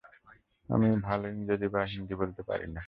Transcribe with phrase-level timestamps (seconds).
[0.69, 2.79] আমি ভালো ইংরেজি বা হিন্দি বলতে পারি না।